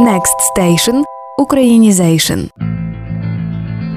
Next 0.00 0.36
Station– 0.56 1.02
Українізейшн. 1.38 2.40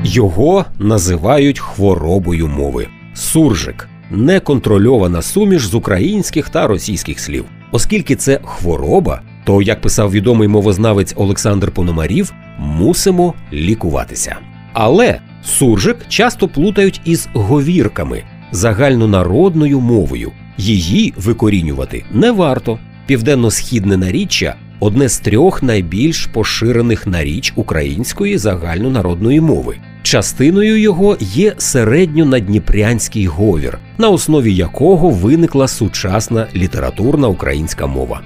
Його 0.04 0.66
називають 0.78 1.60
хворобою 1.60 2.48
мови. 2.48 2.88
Суржик 3.14 3.90
неконтрольована 4.12 5.22
суміш 5.22 5.66
з 5.66 5.74
українських 5.74 6.50
та 6.50 6.68
російських 6.68 7.20
слів. 7.20 7.46
Оскільки 7.72 8.16
це 8.16 8.40
хвороба, 8.44 9.22
то, 9.46 9.62
як 9.62 9.82
писав 9.82 10.12
відомий 10.12 10.48
мовознавець 10.48 11.14
Олександр 11.18 11.72
Пономарів, 11.72 12.34
мусимо 12.60 13.34
лікуватися. 13.54 14.36
Але 14.74 15.20
суржик 15.44 15.98
часто 16.08 16.48
плутають 16.48 17.02
із 17.06 17.30
говірками 17.34 18.24
загальнонародною 18.52 19.80
мовою. 19.80 20.32
Її 20.58 21.14
викорінювати 21.18 22.06
не 22.12 22.32
варто. 22.32 22.80
Південно-східне 23.06 23.98
наріччя 23.98 24.56
одне 24.80 25.10
з 25.10 25.20
трьох 25.20 25.64
найбільш 25.64 26.26
поширених 26.26 27.08
наріч 27.08 27.54
української 27.56 28.38
загальнонародної 28.38 29.42
мови. 29.42 29.78
Частиною 30.04 30.80
його 30.80 31.18
є 31.20 31.54
середньонадніпрянський 31.58 33.26
говір, 33.26 33.80
на 33.98 34.10
основі 34.10 34.56
якого 34.56 35.10
виникла 35.10 35.68
сучасна 35.68 36.48
літературна 36.56 37.28
українська 37.28 37.88
мова. 37.88 38.22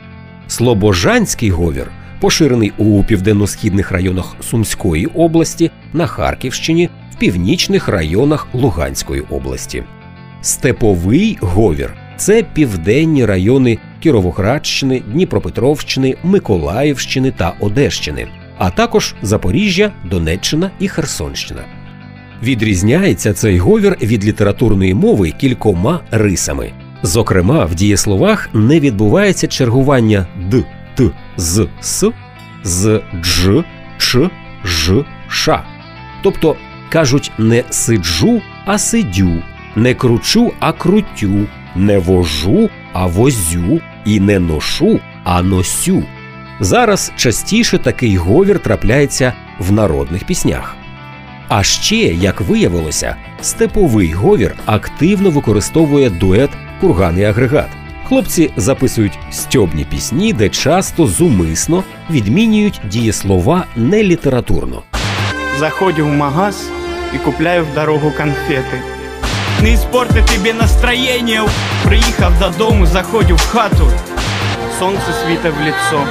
Слобожанський 0.47 1.49
говір 1.49 1.91
поширений 2.19 2.73
у 2.77 3.03
південно-східних 3.03 3.91
районах 3.91 4.35
Сумської 4.41 5.05
області, 5.05 5.71
на 5.93 6.07
Харківщині, 6.07 6.89
в 7.11 7.15
північних 7.15 7.87
районах 7.87 8.47
Луганської 8.53 9.21
області. 9.29 9.83
Степовий 10.41 11.37
говір 11.41 11.93
це 12.17 12.43
південні 12.43 13.25
райони 13.25 13.77
Кіровоградщини, 14.03 14.99
Дніпропетровщини, 14.99 16.15
Миколаївщини 16.23 17.31
та 17.31 17.53
Одещини, 17.59 18.27
а 18.57 18.69
також 18.69 19.15
Запоріжжя, 19.21 19.91
Донеччина 20.05 20.71
і 20.79 20.87
Херсонщина. 20.87 21.61
Відрізняється 22.43 23.33
цей 23.33 23.57
говір 23.57 23.97
від 24.01 24.25
літературної 24.25 24.93
мови 24.93 25.31
кількома 25.31 25.99
рисами. 26.11 26.71
Зокрема, 27.03 27.65
в 27.65 27.75
дієсловах 27.75 28.49
не 28.53 28.79
відбувається 28.79 29.47
чергування 29.47 30.27
д, 30.51 30.63
т, 30.95 31.09
з, 31.37 31.67
с 31.81 32.11
з 32.63 33.01
дж, 33.21 33.49
ч, 33.97 34.29
ж, 34.63 35.05
ша. 35.27 35.63
Тобто 36.23 36.55
кажуть 36.89 37.31
не 37.37 37.63
сиджу, 37.69 38.41
а 38.65 38.77
сидю, 38.77 39.43
не 39.75 39.93
кручу, 39.93 40.51
а 40.59 40.71
крутю, 40.71 41.47
не 41.75 41.97
вожу, 41.97 42.69
а 42.93 43.05
возю, 43.05 43.81
і 44.05 44.19
не 44.19 44.39
ношу, 44.39 44.99
а 45.23 45.41
носю. 45.41 46.03
Зараз 46.59 47.11
частіше 47.15 47.77
такий 47.77 48.17
говір 48.17 48.59
трапляється 48.59 49.33
в 49.59 49.71
народних 49.71 50.23
піснях. 50.23 50.75
А 51.47 51.63
ще, 51.63 51.95
як 51.95 52.41
виявилося, 52.41 53.15
степовий 53.41 54.11
говір 54.11 54.55
активно 54.65 55.29
використовує 55.29 56.09
дует 56.09 56.49
курган 56.81 57.23
агрегат. 57.23 57.69
Хлопці 58.07 58.51
записують 58.57 59.19
стьобні 59.31 59.85
пісні, 59.85 60.33
де 60.33 60.49
часто 60.49 61.07
зумисно 61.07 61.83
відмінюють 62.09 62.81
дієслова 62.89 63.65
нелітературно. 63.75 64.81
Заходжу 65.59 66.05
в 66.05 66.13
магаз 66.13 66.69
і 67.15 67.17
купляю 67.17 67.65
в 67.65 67.75
дорогу 67.75 68.11
конфети. 68.17 68.92
Не 69.63 69.73
іспорти 69.73 70.23
тобі 70.35 70.53
настроєння. 70.53 71.49
Приїхав 71.85 72.39
додому, 72.39 72.85
заходжу 72.85 73.35
в 73.35 73.39
хату. 73.39 73.91
Сонце 74.79 75.13
світе 75.25 75.49
в 75.49 75.61
ліцо. 75.61 76.03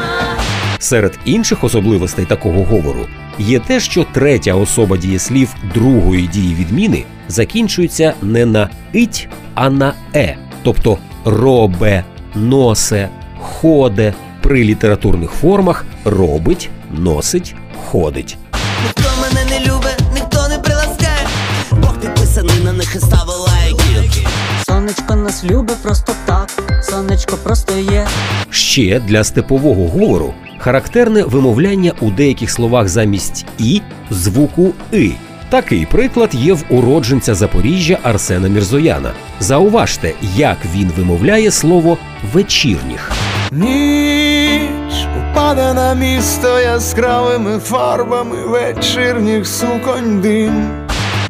Серед 0.78 1.18
інших 1.24 1.64
особливостей 1.64 2.24
такого 2.24 2.64
говору 2.64 3.06
є 3.38 3.58
те, 3.58 3.80
що 3.80 4.06
третя 4.12 4.54
особа 4.54 4.96
дієслів 4.96 5.54
другої 5.74 6.26
дії 6.26 6.54
відміни 6.54 7.04
закінчується 7.28 8.14
не 8.22 8.46
на 8.46 8.70
ить, 8.94 9.28
а 9.54 9.70
на 9.70 9.94
е, 10.14 10.36
тобто 10.62 10.98
робе, 11.24 12.04
носе, 12.34 13.08
ходе 13.40 14.14
при 14.40 14.64
літературних 14.64 15.30
формах 15.30 15.84
робить, 16.04 16.70
носить, 16.90 17.54
ходить. 17.84 18.36
Просто 27.52 27.78
є. 27.92 28.06
Ще 28.50 29.00
для 29.00 29.24
степового 29.24 29.88
говору 29.88 30.34
характерне 30.58 31.22
вимовляння 31.22 31.92
у 32.00 32.10
деяких 32.10 32.50
словах 32.50 32.88
замість 32.88 33.46
і 33.58 33.80
звуку 34.10 34.72
и. 34.92 35.10
Такий 35.50 35.86
приклад 35.86 36.34
є 36.34 36.52
в 36.52 36.64
уродженця 36.70 37.34
Запоріжжя 37.34 37.98
Арсена 38.02 38.48
Мірзояна. 38.48 39.10
Зауважте, 39.40 40.12
як 40.36 40.56
він 40.74 40.92
вимовляє 40.96 41.50
слово 41.50 41.98
вечірніх. 42.32 43.12
Ніч 43.50 45.06
упаде 45.20 45.74
на 45.74 45.94
місто 45.94 46.60
яскравими 46.60 47.58
фарбами 47.58 48.36
вечірніх 48.46 49.46
суконь 49.46 50.20
дим. 50.20 50.68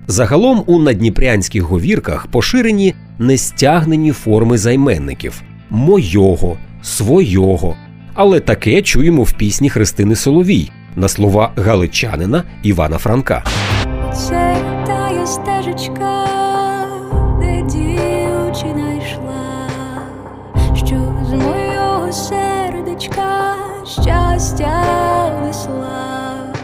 Загалом 0.07 0.65
у 0.67 0.79
надніпрянських 0.79 1.63
говірках 1.63 2.27
поширені 2.27 2.95
нестягнені 3.19 4.13
форми 4.13 4.59
займенників 4.59 5.43
мойого, 5.73 6.57
свойого. 6.83 7.77
Але 8.15 8.41
таке 8.41 8.83
чуємо 8.83 9.23
в 9.23 9.33
пісні 9.33 9.71
Христини 9.71 10.17
Соловій 10.17 10.71
на 10.97 11.09
слова 11.09 11.53
галичанина 11.57 12.45
Івана 12.63 12.99
Франка. 12.99 13.45
Це 14.15 14.57
тая 14.87 15.27
стежечка, 15.27 16.27
де 17.41 17.63
дівчина 17.63 18.93
йшла, 19.05 19.69
що 20.77 21.15
з 21.29 21.33
мого 21.33 22.13
сердечка 22.13 23.55
щастя 24.03 24.85
несла. 25.47 26.55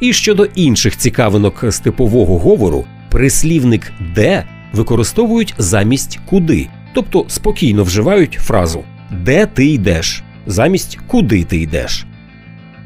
І 0.00 0.12
щодо 0.12 0.44
інших 0.44 0.96
цікавинок 0.96 1.64
степового 1.70 2.38
говору, 2.38 2.84
прислівник 3.10 3.92
де 4.14 4.44
використовують 4.72 5.54
замість 5.58 6.20
куди, 6.26 6.68
тобто 6.92 7.24
спокійно 7.28 7.84
вживають 7.84 8.38
фразу 8.40 8.84
де 9.12 9.46
ти 9.46 9.66
йдеш 9.66 10.22
замість 10.46 10.98
куди 11.06 11.44
ти 11.44 11.56
йдеш. 11.56 12.06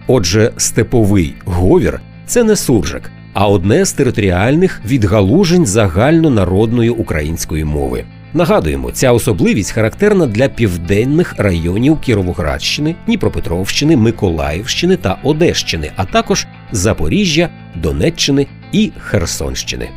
Отже, 0.06 0.52
степовий 0.56 1.34
говір 1.44 2.00
це 2.26 2.44
не 2.44 2.56
суржик, 2.56 3.10
а 3.34 3.48
одне 3.48 3.84
з 3.84 3.92
територіальних 3.92 4.80
відгалужень 4.86 5.66
загальнонародної 5.66 6.90
української 6.90 7.64
мови. 7.64 8.04
Нагадуємо, 8.34 8.90
ця 8.90 9.12
особливість 9.12 9.70
характерна 9.70 10.26
для 10.26 10.48
південних 10.48 11.34
районів 11.38 12.00
Кіровоградщини, 12.00 12.94
Дніпропетровщини, 13.06 13.96
Миколаївщини 13.96 14.96
та 14.96 15.18
Одещини, 15.22 15.90
а 15.96 16.04
також 16.04 16.46
Запоріжжя, 16.72 17.48
Донеччини 17.74 18.46
і 18.72 18.92
Херсонщини. 18.98 19.88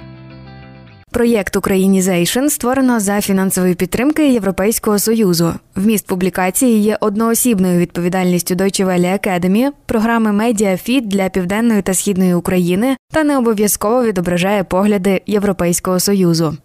Проєкт 1.11 1.55
Українізейшн 1.55 2.47
створено 2.47 2.99
за 2.99 3.21
фінансової 3.21 3.75
підтримки 3.75 4.33
Європейського 4.33 4.99
союзу. 4.99 5.53
Вміст 5.75 6.07
публікації 6.07 6.81
є 6.81 6.97
одноосібною 7.01 7.79
відповідальністю 7.79 8.55
Deutsche 8.55 8.85
Welle 8.85 9.27
Akademie, 9.27 9.69
програми 9.85 10.31
Медіафіт 10.31 11.07
для 11.07 11.29
південної 11.29 11.81
та 11.81 11.93
східної 11.93 12.33
України 12.33 12.97
та 13.13 13.23
не 13.23 13.37
обов'язково 13.37 14.03
відображає 14.03 14.63
погляди 14.63 15.21
Європейського 15.25 15.99
союзу. 15.99 16.57